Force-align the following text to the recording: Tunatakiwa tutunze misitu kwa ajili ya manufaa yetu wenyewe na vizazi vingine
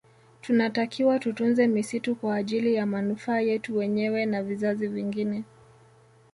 Tunatakiwa 0.41 1.19
tutunze 1.19 1.67
misitu 1.67 2.15
kwa 2.15 2.35
ajili 2.35 2.73
ya 2.75 2.85
manufaa 2.85 3.39
yetu 3.39 3.77
wenyewe 3.77 4.25
na 4.25 4.43
vizazi 4.43 4.87
vingine 4.87 5.43